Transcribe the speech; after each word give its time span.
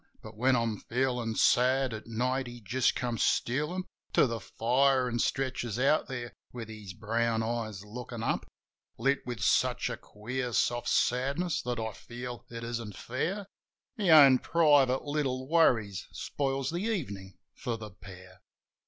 But 0.23 0.35
when 0.35 0.55
I'm 0.55 0.79
feelin' 0.79 1.35
sad 1.35 1.93
at 1.93 2.07
night, 2.07 2.47
he 2.47 2.59
just 2.59 2.95
comes 2.95 3.21
stealin' 3.21 3.83
To 4.13 4.25
the 4.25 4.39
fire 4.39 5.07
an' 5.07 5.19
stretches 5.19 5.77
out 5.77 6.07
there 6.07 6.33
with 6.51 6.69
his 6.69 6.93
brown 6.95 7.43
eyes 7.43 7.85
lookin' 7.85 8.23
up, 8.23 8.47
Lit 8.97 9.19
with 9.27 9.41
such 9.41 9.91
a 9.91 9.97
queer 9.97 10.53
soft 10.53 10.89
sadness 10.89 11.61
that 11.61 11.79
I 11.79 11.91
feel 11.93 12.47
it 12.49 12.63
isn't 12.63 12.97
fair 12.97 13.45
My 13.95 14.09
own 14.09 14.39
private 14.39 15.03
little 15.05 15.47
worries 15.47 16.07
spoils 16.11 16.71
the 16.71 16.79
evenin' 16.81 17.37
for 17.53 17.77
the 17.77 17.91
pair. 17.91 18.41